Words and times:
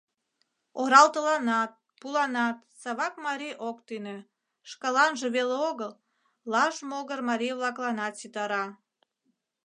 Оралтыланат, 0.81 1.71
пуланат 1.99 2.57
Савак 2.81 3.13
марий 3.25 3.55
ок 3.69 3.77
тӱнӧ, 3.87 4.17
шкаланже 4.69 5.27
веле 5.35 5.55
огыл, 5.69 5.91
Лаж 6.51 6.75
могыр 6.89 7.19
марий-влакланат 7.29 8.13
ситара. 8.21 8.65